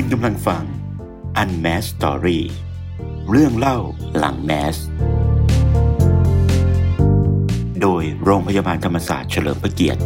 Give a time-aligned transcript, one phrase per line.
[0.00, 0.64] คุณกำลังฟัง
[1.42, 2.40] Unmask Story
[3.30, 3.78] เรื่องเล่า
[4.18, 4.76] หลังแมส
[7.82, 10.00] โดยโรงพยาบาลธรรมศาสตร์เฉลิมพระเกียรติ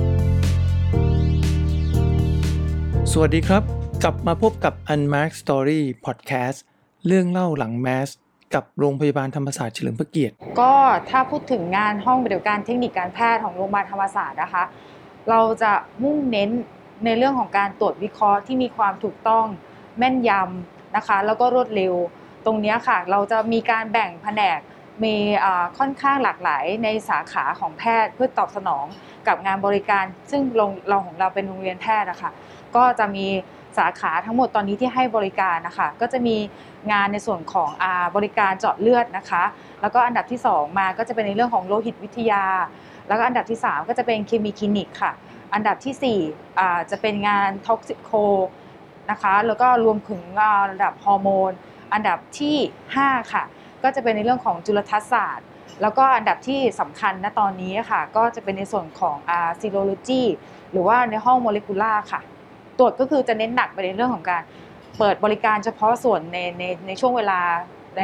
[3.13, 3.63] สวัสดีครับ
[4.03, 6.59] กลับมาพบกับ Unmark Story Podcast
[7.07, 8.09] เรื่องเล่าหลังแมส
[8.55, 10.75] กับโรงพยาบาลธรรมศาสตร์เฉลิมพระเกียรติ ก็
[11.11, 14.65] ถ้าพูดถึงงานห้องปฏิบัติการเทคนิคการแพทย์ของโรงพยาบาลธรรมศาสตร์นะคะ
[15.31, 15.73] เราจะ
[16.03, 16.51] มุ่งเน้น
[17.05, 19.47] ในเรื่องของการตรวจวิเคราะห์ที่มีความถูกต้อง
[19.99, 21.95] แม่นยำนะคะ แล้วก็รวดเร็ว
[22.47, 24.61] ตรงนี้ค่ะ เราจะมีการแบ่งแผนก
[25.05, 25.15] มี
[25.79, 28.87] ค่อนข้างหลากหลายในสาขาของแพทย์เพื่อตอบสนอง
[29.27, 32.31] กับงานบริการ ซึ่งโรงเราของเราเป็นโรงเรียนแพทย์นะคะ
[32.77, 33.27] ก็จะมี
[33.79, 36.37] สาขาทั้งหมดตอนนี้ที่ให้บริการนะคะก็จะมี
[36.93, 37.85] งานในส่วนของอ
[38.17, 39.43] บริการเจาะเลือดนะคะ
[39.81, 42.45] แล้วก็อันดับที่ 2 มาก็จะเป็นในเรื่องของโลหิตวิทยา
[43.09, 45.13] แล้วก็อันดับที่ 3 ก็จะเป็นเคมีคลินิกค่ะ
[45.55, 48.11] อันดับที่4อ่จะเป็นงาน toxico
[49.11, 51.53] นะคะ แล้วก็รวมถึงอ่าระดับฮอร์โมน
[51.93, 52.57] อันดับที่
[52.95, 53.45] 5 ค่ะ
[53.83, 55.47] ก็จะเป็นในเรื่องของจุลทรรศนศาสตร์
[55.83, 59.17] แล้วก็อันดับที่สำคัญณตอนนี้ค่ะ ก็จะเป็นในส่วนของ
[59.61, 60.23] serology
[60.73, 62.21] หรือว่าในห้อง molecular ค่ะ
[62.79, 64.43] ตรวจก็คือจะเน้นหนักไปในเรื่องของการ
[64.99, 67.41] เปิดบริการเฉพาะส่วนในในในช่วงเวลา
[67.97, 68.03] ใน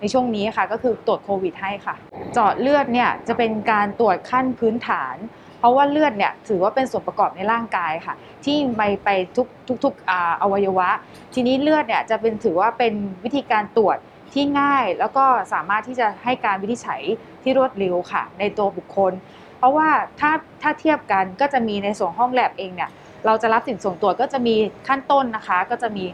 [0.00, 1.94] ในช่วงนี้ค่ะ ก็คือตรวจโควิดให้ค่ะ
[2.32, 5.16] เจาะเลือดเนี่ยจะเป็นการตรวจขั้นพื้นฐาน
[5.64, 10.12] ราะว่าเลือดเนี่ยถือว่าเป็นส่วนประกอบในร่างกายค่ะ ที่ไปไปทุกทุกทุกอ
[10.42, 10.88] อวัยวะ
[11.34, 12.92] ทีนี้เลือดเนี่ยจะเป็นถือว่าเป็น
[13.24, 13.98] วิธีการตรวจ
[14.32, 17.02] ที่ง่าย แล้วก็สามารถที่จะให้การวินิจฉัย
[17.42, 19.12] ที่รวดเร็วค่ะ ในตัวบุคคล
[19.58, 19.88] เพราะว่า
[20.20, 22.90] ถ้าถ้าเทียบกันก็จะมีในส่วนห้องแลบเองเนี่ย
[23.26, 24.54] เราจะรับสิ่งส่งตรวจก็จะมี
[24.88, 26.04] ขั้นต้นนะคะ ก็จะมี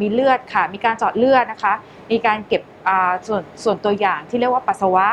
[0.00, 1.74] มีเลือดค่ะ มีการเจาะเลือดนะคะ
[2.10, 2.62] มีการเก็บ
[3.26, 5.06] ส่วนส่วนตัวอย่างที่เรียกว่าปัสสาวะ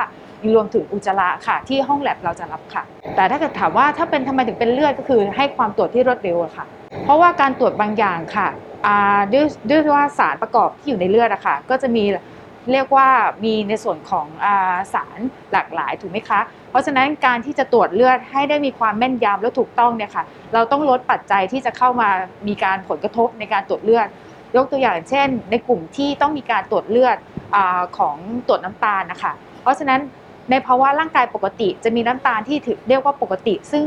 [0.55, 2.83] รวมถึงอุจจาระค่ะ ที่ห้องแลบเราจะรับค่ะ
[3.15, 6.65] แต่ถ้าเกิดถามว่าถ้าเป็นทำไมถึงเป็นเลือดก็คือให้ความตรวจที่รวดเร็วค่ะ
[7.05, 8.47] เพราะว่าการตรวจบางอย่างค่ะ
[9.33, 12.03] ด้วยด้วยว่าสารประกอบที่อยู่ในเลือดอะค่ะก็จะมี
[12.71, 13.07] เรียกว่า
[13.43, 14.55] มีในส่วนของอา
[14.93, 15.19] สาร
[15.51, 20.23] หลากหลายถูกไหมคะ เพราะฉะนั้นการที่จะตรวจเลือดให้ได้มีความแม่นยำและถูกต้องเนี่ยค่ะ
[20.53, 22.09] เราต้องลดปัจจัยที่จะเข้ามา
[22.47, 24.07] มีการผลกระทบในการตรวจเลือด
[24.55, 27.17] ยกตัวอย่างเช่น ในกลุ่มที่ต้องมีการตรวจเลือด
[27.55, 27.57] อ
[27.97, 28.15] ของ
[28.47, 29.99] ตรวจน้ำตาลนะคะ เพราะฉะนั้น
[30.51, 33.83] ในภาวะร่างกายปกติจะมีน้ำตาลที่ถือเรียกว่าปกติ ซึ่ง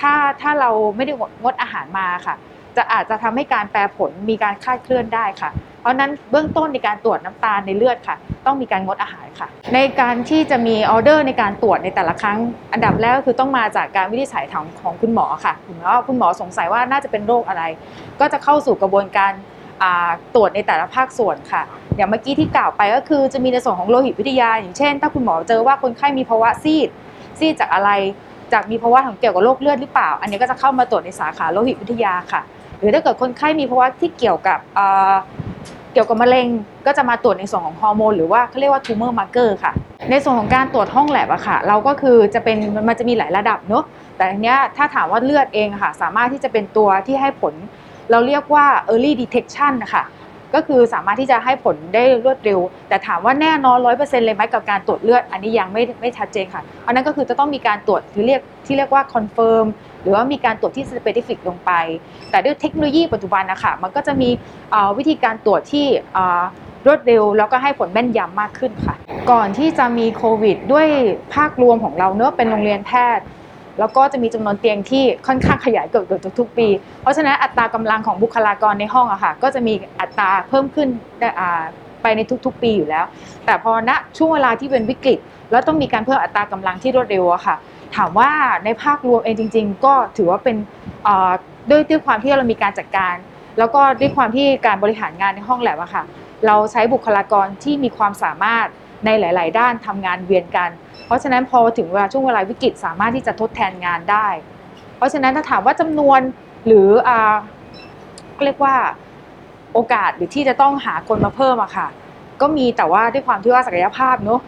[0.00, 1.12] ถ้าถ้าเราไม่ได้
[1.42, 2.34] งดอาหารมาค่ะ
[2.76, 12.38] จะอาจจะทำให้การแปรผลมีการคลาดเคลื่อนได้ค่ะ เพราะนั้นเบื้องต้นในการตรวจน้ำตาลในเลือดค่ะ ต้องมีการงดอาหารค่ะ ในการที่จะมีออเดอร์ในการตรวจในแต่ละครั้ง
[12.72, 17.62] อันดับแรกก็คือต้องมาจากการวินิจฉัยของของคุณหมอค่ะคุณหมอคุณหมอสงสัยว่าน่าจะเป็นโรคอะไร
[18.20, 19.32] ก็จะเข้าสู่กระบวนการ
[20.34, 21.62] ตรวจในแต่ละภาคส่วนค่ะ
[21.96, 26.88] อย่างเมื่อกี้ที่กล่าวไปก็คือจะมีในส่วนของโลหิตวิทยา อย่างเช่น ถ้าคุณหมอเจอว่าคนไข้มีภาวะซีด
[27.38, 27.90] ซีดจากอะไร
[28.52, 32.40] จากมีภาวะของเกี่ยวกับโรคเลือดหรือเปล่า อันนี้ก็จะเข้ามาตรวจในสาขาโลหิตวิทยาค่ะ
[32.78, 34.58] หรือถ้าเกิดคนไข้มีภาวะที่เกี่ยวกับ
[35.92, 36.46] เกี่ยวกับมะเร็ง
[36.86, 39.72] ก็จะมาตรวจในส่วนของฮอร์โมนหรือว่าเขาเรียกว่า tumor marker ค่ะ
[40.10, 42.56] ในส่วนของการตรวจห้องแลบอะค่ะ เราก็คือจะเป็น
[42.88, 43.84] มันจะมีหลายระดับเนอะ
[44.16, 47.54] แต่อันเนี้ยถ้าถามว่าเลือดเองค่ะ สามารถที่จะเป็นตัวที่ให้ผล
[48.10, 50.04] เราเรียกว่า early detection นะคะ
[50.54, 59.66] ก็คือสามารถที่จะให้ผลได้รวดเร็ว แต่ถามว่าแน่นอนร้อยเปอร์เซ็นต์เลยไหมกับการตรวจเลือด อันนี้ยังไม่ไม่ชัดเจนค่ะ เพราะนั้นก็คือจะต้องมีการตรวจที่เรียกที่เรียกว่า confirm
[60.02, 61.70] หรือว่ามีการตรวจที่ specific ลงไป
[62.30, 64.30] แต่ด้วยเทคโนโลยีปัจจุบันนะคะมันก็จะมี
[64.98, 65.86] วิธีการตรวจที่
[66.86, 68.94] รวดเร็ว แล้วก็ให้ผลแม่นยำมากขึ้นค่ะ
[69.30, 70.86] ก่อนที่จะมีโควิด ด้วย
[71.34, 73.24] ภาครวมของเราเนอะเป็นโรงเรียนแพทย์
[73.78, 76.68] แล้วก็จะมีจำนวนเตียงที่ค่อนข้างขยายเกิดเกิดทุกๆปี
[77.02, 80.88] เพราะฉะนั้นอัตรากำลังของบุคลากรในห้องอะค่ะก็จะมีอัตราเพิ่มขึ้น
[82.02, 83.04] ไปในทุกๆ ปีอยู่แล้ว
[83.44, 85.18] แต่พอณช่วงเวลาที่เป็นวิกฤต
[85.50, 87.56] แล้วต้องมีการเพิ่มอัตรากำลังที่รวดเร็วอะค่ะ
[87.96, 88.30] ถามว่า
[88.64, 90.56] ในภาครวมเองจริง ๆ ก็ถือว่าเป็น
[91.70, 93.14] ด้วยด้วยความที่เรามีการจัดการ
[93.58, 96.04] แล้วก็ด้วยความที่การบริหารงานในห้องแลบอะค่ะ
[96.46, 98.66] เราใช้บุคลากรที่มีความสามารถ
[99.04, 100.70] ในหลาย ๆ ด้านทำงานเวียนกัน
[101.06, 104.28] เพราะฉะนั้นพอถึงเวลาช่วงเวลาวิกฤตสามารถที่จะทดแทนงานได้
[104.96, 106.20] เพราะฉะนั้นถ้าถามว่าจำนวน
[106.66, 107.10] หรืออ
[108.44, 108.76] เรียกว่า
[109.74, 111.88] โอกาสหรือที่จะต้องหาคนมาเพิ่มอะค่ะ
[112.40, 114.40] ก็มีแต่ว่าด้วยความที่ว่าศักยภาพเนอะ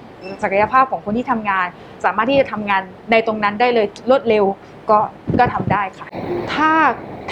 [0.42, 1.66] ศักยภาพของคนที่ทำงาน
[2.04, 4.44] สามารถที่จะทำงานในตรงนั้นได้เลยรวดเร็ว
[4.90, 4.98] ก็
[5.38, 6.06] ก็ทำได้ค่ะ
[6.52, 6.70] ถ้า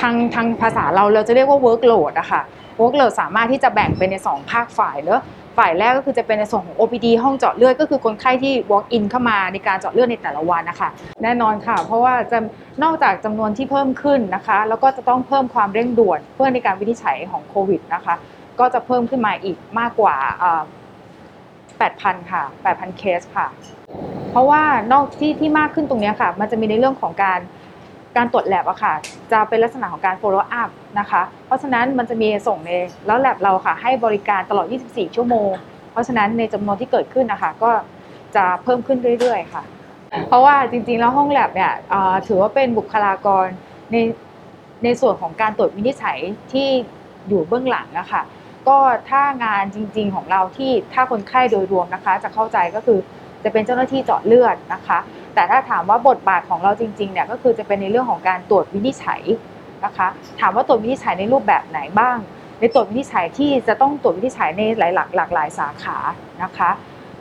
[0.00, 2.43] ทางทางภาษาเราเราจะเรียกว่า workload อะค่ะ
[2.78, 5.22] workload สามารถที่จะแบ่งเป็นในสองภาคฝ่ายเนอะ
[5.58, 10.88] ฝ่ายแรกก็คือจะเป็นในส่วนของ OPD ห้องเจาะเลือดก็คือคนไข้ที่ walk in เข้ามาในการเจาะเลือดในแต่ละวันนะคะ
[11.22, 12.38] แน่นอนค่ะ เพราะว่าจะ
[12.82, 18.14] นอกจากจำนวนที่เพิ่มขึ้นนะคะ แล้วก็จะต้องเพิ่มความเร่งด่วนเพื่อในการวินิจฉัยของโควิดนะคะ
[18.60, 20.16] ก็จะเพิ่มขึ้นมาอีกมากกว่า
[21.38, 23.46] 8,000 ค่ะ 8,000 เคสค่ะ
[24.31, 27.38] เพราะว่านอกที่ที่มากขึ้นตรงนี้ค่ะ มันจะมีในเรื่องของการ
[28.19, 28.94] การตรวจแลบอะค่ะ
[29.32, 32.70] จะเป็นลักษณะของการ follow up นะคะ เพราะฉะนั้นมันจะมีส่งใน
[33.06, 35.50] แล้วแลบเราค่ะ ให้บริการตลอด 24 ชั่วโมง
[35.93, 37.70] เพราะฉะนั้นในจำนวนที่เกิดขึ้นนะคะ ก็
[38.37, 39.62] จะเพิ่มขึ้นเรื่อยๆค่ะ
[40.29, 41.73] เพราะว่าจริงๆ แล้วห้องแลบเนี่ย
[42.26, 43.47] ถือว่าเป็นบุคลากร
[43.93, 43.97] ใน
[44.85, 46.19] ในส่วนของการตรวจวินิจฉัย
[46.53, 46.69] ที่
[47.29, 48.23] อยู่เบื้องหลังนะคะ
[48.69, 48.76] ก็
[49.11, 52.99] ถ้างานจริง ๆของเราที่ถ้าคนไข้โดยรวมนะคะ จะเข้าใจก็คือ
[53.44, 54.99] จะเป็นเจ้าหน้าที่เจาะเลือดนะคะ
[55.38, 59.23] แต่ถ้าถามว่าบทบาทของเราจริงๆเนี่ยก็คือจะเป็นในเรื่องของการตรวจวินิจฉัย
[59.85, 60.08] นะคะ
[60.40, 62.17] ถามว่าตรวจวินิจฉัยในรูปแบบไหนบ้าง
[62.61, 65.96] ในตรวจวินิจฉัยที่จะต้องตรวจวินิจฉัยในหลายหลากหลากหลายสาขา
[66.43, 66.70] นะคะ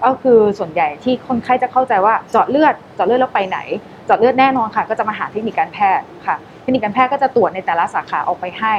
[0.03, 3.59] ก็คือส่วนใหญ่ที่คนไข้จะเข้าใจว่าเจาะเลือดเจาะเลือดแล้วไปไหน
[4.05, 8.73] เจาะเลือดแน่นอนค่ะ ก็จะมาหาเทคนิคการแพทย์ค่ะเทคนิคการแพทย์ก็จะตรวจในแต่ละสาขาออกไปให้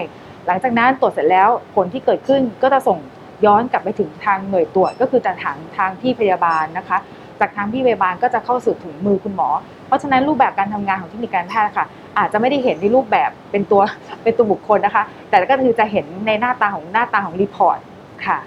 [0.47, 2.99] หลังจากนั้นตรวจเสร็จแล้วผลที่เกิดขึ้นก็จะส่ง
[3.47, 6.99] ย้อนกลับไปถึงทางหน่วยตรวจก็คือจากทางทางที่พยาบาลนะคะ
[7.41, 9.49] จากทางพี่พยาบาลก็จะเข้าสู่ถึงมือคุณหมอ
[9.87, 11.87] เพราะฉะนั้นรูปแบบการทำงานของเทคนิคการแพทย์ค่ะ
[12.19, 13.83] อาจจะไม่ได้เห็นในรูปแบบเป็นตัว
[14.23, 17.79] เป็นตัวบุคคลนะคะ แต่ก็คือจะเห็นในหน้าตาของหน้าตาของรีพอร์ต
[18.27, 18.39] ค่ะ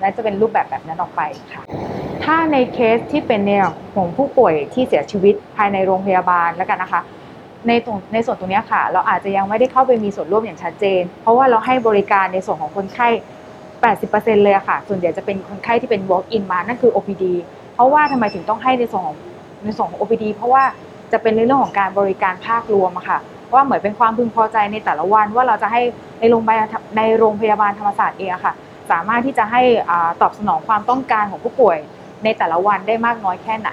[0.00, 1.22] และจะเป็นรูปแบบแบบนั้นออกไป
[1.52, 1.62] ค่ะ
[2.24, 3.52] ถ้าในเคสที่เป็นแน
[3.94, 7.00] ของผู้ป่วยที่เสียชีวิตภายในโรงพยาบาลแล้วกันนะคะ
[7.68, 13.08] ในตรงในส่วนตรงนี้ค่ะ เราอาจจะยังไม่ได้เข้าไปมีส่วนร่วมอย่างชัดเจน เพราะว่าเราให้บริการในส่วนของคนไข้
[13.76, 17.24] 80%เลยค่ะ ส่วนใหญ่จะเป็นคนไข้ที่เป็น walk in มา นั่นคือ OPD
[17.76, 19.16] เพราะว่าทำไมถึงต้องให้ในส่วนของ
[19.64, 20.64] ในส่วนของ OPD เพราะว่า
[21.12, 23.18] จะเป็นในเรื่องของการบริการภาครวมอะค่ะ
[23.52, 25.82] ว่าเหมือนเป็นความพึงพอใจในแต่ละวันว่าเราจะให้
[26.20, 28.54] ในโรงพยาบาลในโรงพยาบาลธรรมศาสตร์เองค่ะ
[28.90, 29.62] สามารถที่จะให้
[30.20, 31.78] ตอบสนองความต้องการของผู้ป่วย
[32.24, 33.70] ในแต่ละวันได้มากน้อยแค่ไหน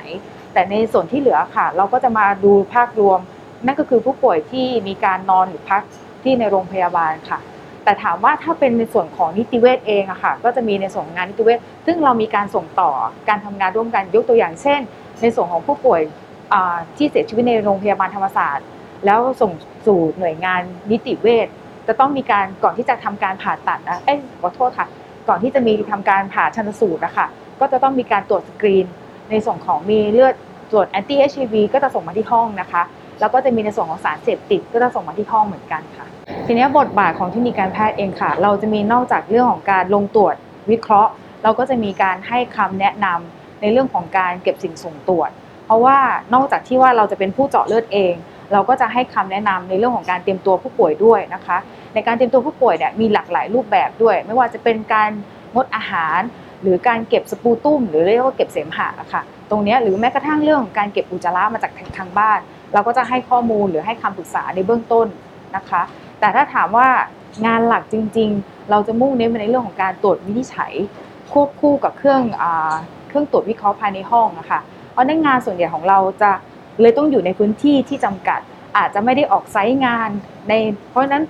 [0.54, 3.20] แต่ในส่วนที่เหลือค่ะ เราก็จะมาดูภาครวม
[3.66, 5.82] นั่นก็คือผู้ป่วยที่มีการนอนหรือพัก
[6.24, 7.40] ที่ในโรงพยาบาลค่ะ
[7.84, 12.92] แต่ถามว่าถ้าเป็นในส่วนของนิติเวชเองอะค่ะก็จะมีในส่วนงานนิติเวชซึ่งเรามีการส่งต่อ
[13.30, 14.80] การทำงานร่วมกันยกตัวอย่างเช่น
[15.22, 16.02] ในส่วนของผู้ป่วย
[16.98, 18.66] ที่เสียชีวิตในโรงพยาบาลธรรมศาสตร์
[19.06, 19.52] แล้วส่ง
[19.86, 21.48] สู่หน่วยงานนิติเวช
[21.88, 24.88] จะต้องมีการก่อนที่จะทำการผ่าตัดนะเอ้ยขอโทษค่ะ
[25.30, 27.28] ก่อนที่จะมีทำการผ่าชันสูตรนะคะ
[27.60, 28.86] ก็จะต้องมีการตรวจสกรีน
[29.30, 30.34] ในส่วนของมีเลือด
[30.72, 32.82] ตรวจแอนตี้เอชวีก็จะส่งมาที่ห้องนะคะ
[33.20, 36.08] แล้วก็จะมีในส่วนของสารเสพติดก็จะส่งมาที่ห้องเหมือนกันค่ะ
[36.48, 40.36] ทีนี้บทบาทของที่มีการแพทย์เองค่ะ เราจะมีนอกจากเรื่องของการลงตรวจ
[40.72, 41.12] วิเคราะห์
[41.44, 45.30] เราก็จะมีการให้คำแนะนำในเรื่องของการเก็บสิ่งส่งตรวจ
[45.66, 45.98] เพราะว่า
[46.34, 48.14] นอกจากที่ว่าเราจะเป็นผู้เจาะเลือดเอง
[48.54, 51.58] เราก็จะให้คำแนะนำในเรื่องของการเตรียมตัวผู้ป่วยด้วยนะคะ
[51.94, 55.10] ในการเตรียมตัวผู้ป่วยเนี่ยมีหลากหลายรูปแบบด้วย ไม่ว่าจะเป็นการ
[55.54, 56.20] งดอาหาร
[56.62, 62.40] หรือการเก็บสปูตุ้ม หรือเรียกว่าเก็บเสมหะค่ะ ตรงนี้หรือแม้กระทั่งเรื่องของการเก็บอุจจาระมาจากทางบ้าน
[62.74, 65.08] เราก็จะให้ข้อมูลหรือให้คำปรึกษาในเบื้องต้น
[65.56, 65.82] นะคะ
[66.20, 66.88] แต่ถ้าถามว่า
[67.46, 70.74] งานหลักจริง ๆ เราจะมุ่งเน้นไปในเรื่องของการตรวจวินิจฉัย
[71.32, 72.44] ควบคู่กับเครื่องอ
[73.08, 74.60] เครื่องตรวจวิเคราะห์ภายในห้องนะคะ
[74.92, 76.32] เพราะในงานส่วนใหญ่ของเราจะ
[76.82, 78.40] เลยต้องอยู่ในพื้นที่ที่จำกัด
[78.78, 80.10] อาจจะไม่ได้ออกไซต์งาน
[80.50, 80.54] ใน
[80.90, 81.24] เพราะนั้น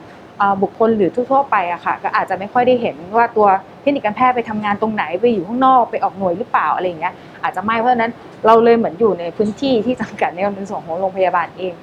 [0.61, 3.47] บุคคลหรือทั่วๆไปอะค่ะก็อาจจะไม่ค่อยได้เห็นว่าตัว
[3.81, 7.13] เทคนิคการแพทย์ไปทำงานตรงไหนไปอยู่ข้างนอกไปออกหน่วยหรือเปล่าอะไรอย่างเงี้ย
[7.43, 8.11] อาจจะไม่เพราะฉะนั้น
[8.45, 11.73] เราเลยเหมือนอยู่ในพื้นที่ที่จำกัดในในส่วนของโรงพยาบาลเอง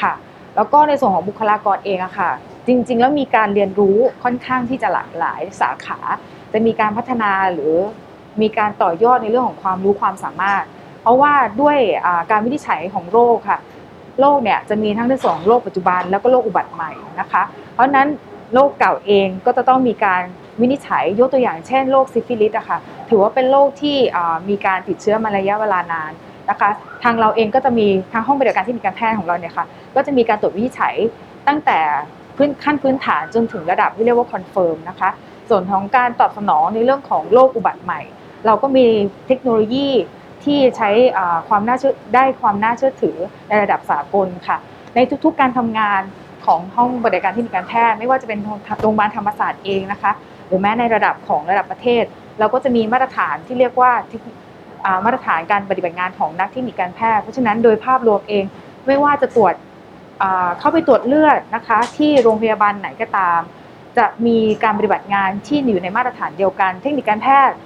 [0.00, 0.12] ค่ะ
[0.56, 2.30] แล้วก็ในส่วนของบุคลากรเองอะค่ะ
[2.66, 5.98] จริง ๆ แล้วมีการเรียนรู้ค่อนข้างที่จะหลากหลายสาขา
[6.52, 7.74] จะมีการพัฒนาหรือ
[8.42, 10.64] มีการต่อยอดในเรื่องของความรู้ความสามารถ
[11.02, 11.76] เพราะว่าด้วย
[12.30, 13.58] การวินิจฉัยของโรคค่ะ
[14.20, 17.42] โรคเนี่ยจะมีทั้งในส่วนของโรคปัจจุบันแล้วก็โรคอุบัติใหม่นะคะ
[17.74, 18.08] เพราะนั้น
[18.54, 20.22] โรคเก่าเองก็จะต้องมีการ
[20.60, 23.96] วินิจฉัยยกตัวอย่างเช่นโรคซิฟิลิสอะค่ะถือว่าเป็นโรคที่
[24.48, 26.12] มีการติดเชื้อมาระยะเวลานาน
[26.50, 26.70] นะคะ
[27.02, 30.94] ทางเราเองก็จะมีทางห้องปฏิบัติการเทคนิคการแพทย์ของเราเนี่ยค่ะก็จะมีการตรวจวินิจฉัย
[31.48, 31.78] ตั้งแต่
[32.36, 35.10] พื้นขั้นพื้นฐานจนถึงระดับที่เรียกว่า confirm นะคะ
[35.48, 38.00] ส่วนของการตอบสนองในเรื่องของโรคอุบัติใหม่
[38.46, 38.86] เราก็มี
[39.26, 39.88] เทคโนโลยี
[40.44, 40.90] ที่ใช้
[41.48, 43.16] ความน่าเชื่อได้ความน่าเชื่อถือ
[43.48, 44.56] ในระดับสากลค่ะ
[44.94, 46.02] ในทุกๆการทำงาน
[46.46, 48.38] ของห้องปฏิบัติการเทคนิคการแพทย์ ไม่ว่าจะเป็น
[48.82, 50.12] โรงพยาบาลธรรมศาสตร์เองนะคะ
[50.46, 52.04] หรือแม้ในระดับของระดับประเทศ
[52.38, 53.92] เราก็จะมีมาตรฐานที่เรียกว่า
[55.04, 58.44] มาตรฐานการปฏิบัติงานของนักเทคนิคการแพทย์ เพราะฉะนั้นโดยภาพรวมเอง
[58.86, 59.54] ไม่ว่าจะตรวจ
[60.58, 63.40] เข้าไปตรวจเลือดนะคะที่โรงพยาบาลไหนก็ตาม
[63.98, 67.56] จะมีการปฏิบัติงานที่อยู่ในมาตรฐานเดียวกัน เทคนิคการแพทย์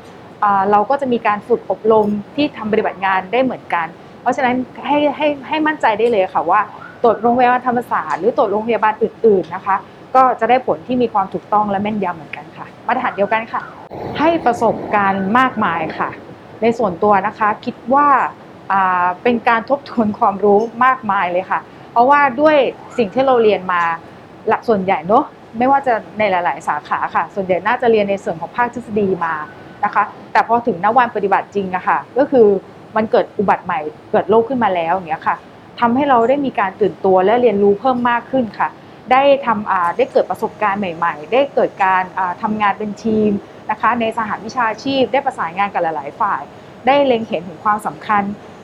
[0.71, 2.07] เราก็จะมีการฝึกอบรม
[2.37, 3.87] ที่ทำปฏิบัติงานได้เหมือนกัน
[4.23, 4.55] เพราะฉะนั้น
[4.87, 6.61] ให้ให้ให้มั่นใจได้เลยค่ะว่า
[7.03, 9.77] ตรวจโรงพยาบาลธรรมศาสตร์หรือตรวจโรงพยาบาลอื่นๆนะคะ
[10.15, 13.61] ก็จะได้ผลที่มีความถูกต้องและแม่นยำเหมือนกันค่ะ มาตรฐานเดียวกันค่ะ
[14.19, 16.09] ให้ประสบการณ์มากมายค่ะ
[16.63, 18.07] ในส่วนตัวนะคะคิดว่า
[19.23, 21.61] เป็นการทบทวนความรู้มากมายเลยค่ะ
[21.93, 22.57] เพราะว่าด้วย
[22.99, 23.83] สิ่งที่เราเรียนมา
[24.49, 25.25] หลักส่วนใหญ่เนอะ
[25.59, 29.35] ไม่ว่าจะในหลาย ๆ สาขาค่ะ ส่วนใหญ่น่าจะเรียนในส่วนของภาคทฤษฎีมา
[29.85, 32.47] นะคะ แต่พอถึงนวันปฏิบัติจริงอะค่ะ ก็คือ
[32.97, 35.37] มันเกิดอุบัติใหม่เกิดโรคขึ้นมาแล้วอย่างเงี้ยค่ะ
[35.81, 38.69] ทำให้เราได้มีการตื่นตัวและเรียนรู้เพิ่มมากขึ้นค่ะ
[39.13, 43.31] ได้ทำได้เกิดประสบการณ์ใหม่ ๆ ได้เกิดการอ่าทำงานเป็นทีม
[43.71, 46.43] นะคะในสหวิชาชีพ ได้ประสานงานกับหลาย ๆ ฝ่าย
[46.87, 48.23] ได้เล็งเห็นถึงความสำคัญ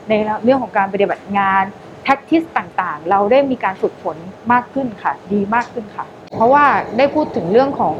[0.09, 1.63] ในเรื่องของการปฏิบัติงาน
[2.03, 4.17] แท็กติสต่างๆ เราได้มีการฝึกฝน
[4.51, 6.65] มากขึ้นค่ะ ดีมากขึ้นค่ะ เพราะว่า
[6.97, 7.93] ได้พูดถึงเรื่องของ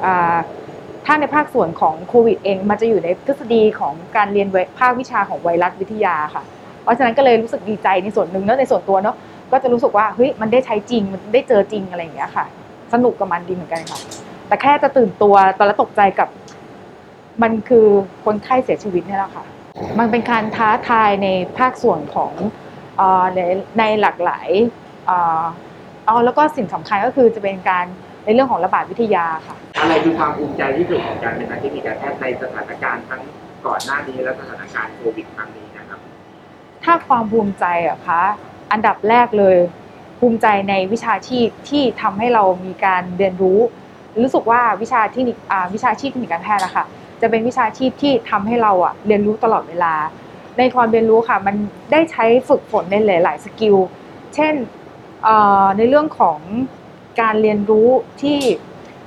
[1.06, 4.48] ถ้าในภาคส่วนของโควิดเอง มันจะอยู่ในทฤษฎีของการเรียน
[4.80, 6.44] ภาควิชาของไวรัสวิทยาค่ะ
[6.84, 9.16] เพราะฉะนั้นก็เลยรู้สึกดีใจในส่วนหนึ่งเนอะในส่วนตัวเนาะ
[9.52, 12.46] ก็จะรู้สึกว่าเฮ้ยมันได้ใช้จริงมันได้เจอจริงอะไรอย่างเงี้ยค่ะ
[12.94, 14.00] สนุกกับมันดีเหมือนกันค่ะ
[14.48, 16.30] แต่แค่จะตื่นตัวตอนแรกตกใจกับ
[17.42, 17.88] มันคือ
[18.26, 19.46] คนไข้เสียชีวิตเนี่ยแหละค่ะ
[20.00, 22.34] มันเป็นการท้าทายในภาคส่วนของ
[23.36, 23.40] ใน
[23.80, 24.50] ในหลากหลาย
[25.06, 25.44] เอ่อ
[26.06, 27.86] เอาแล้วก็สิ่งสำคัญก็คือจะเป็นการ
[28.26, 33.22] ในเรื่องของระบาดวิทยาค่ะ อะไรคือความภูมิใจที่สุดของการเป็นนักเทคนิคการแพทย์ในสถานการณ์ทั้ง
[33.66, 36.00] ก่อนหน้านี้และสถานการณ์โควิดครั้งนี้นะครับ
[36.84, 38.24] ถ้าความภูมิใจอะคะ
[38.72, 39.58] อันดับแรกเลย
[40.20, 43.60] ภูมิใจในวิชาชีพที่ทำให้เรามีการเรียนรู้
[44.24, 46.86] รู้สึกว่าวิชาทคนิคอ่วิชาชีพทคนิคการแพทย์อะคะ
[47.22, 49.94] จะเป็นวิชาชีพที่ทำให้เราอะเรียนรู้ตลอดเวลา
[50.58, 51.56] ในความเรียนรู้ค่ะ มัน
[51.92, 53.76] ได้ใช้ฝึกฝนในหลาย ๆ สกิล
[54.36, 54.54] เช่น
[55.78, 56.40] ในเรื่องของ
[57.22, 57.88] การเรียนรู้
[58.22, 58.38] ที่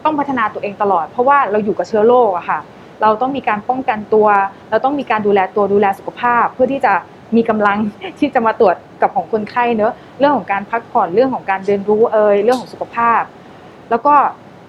[0.05, 2.61] ต้องพัฒนาตัวเองตลอด เพราะว่าเราอยู่กับเชื้อโรคอะค่ะ
[3.03, 4.29] เราต้องมีการป้องกันตัว
[4.71, 6.95] เราต้องมีการดูแลตัวดูแลสุขภาพ เพื่อที่จะ
[7.37, 7.77] มีกำลัง
[8.19, 13.23] ที่จะมาตรวจกับของคนไข้เนอะเรื่องของการพักผ่อนเรื่องของการเรียนรู้เอยเรื่องของสุขภาพ
[13.91, 14.15] แล้วก็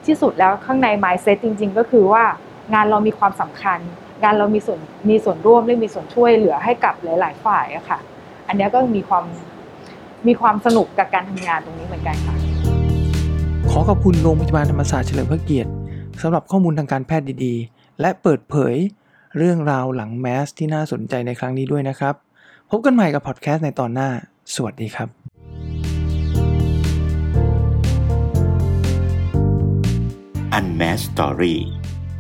[0.06, 2.24] ที่สุดแล้วข้างใน mindset จริง ๆ ก็คือว่า
[2.74, 3.80] งานเรามีความสำคัญ
[4.24, 8.00] งานเรามีส่วนมีส่วนร่วมและมีส่วนช่วยเหลือให้กับหลาย ๆ ฝ่ายอะค่ะ
[8.48, 9.26] อันนี้ก็มีความ
[10.28, 12.36] มีความสนุกกับการทำงานตรงนี้เหมือนกันค่ะ
[13.72, 15.72] ขอขอบคุณโรงพยาบาลธรรมศาสตร์เฉลิมพระเกียรติ
[16.22, 18.76] สำหรับข้อมูลทางการแพทย์ดีๆ และเปิดเผย
[19.38, 22.16] เรื่องราวหลังแมสที่น่าสนใจในครั้งนี้ด้วยนะครับ
[22.74, 24.10] พบกันใหม่กับพอดแคสต์ในตอนหน้า
[24.56, 25.10] สวัสดีครับ
[30.58, 31.58] Unmask Story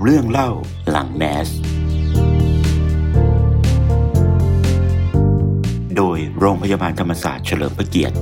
[0.03, 0.50] เรื่องเล่า
[0.89, 1.50] หลังแมส
[5.96, 8.15] โดยโรงพยาบาลธรรมศาสตร์เฉลิมพระเกียรติ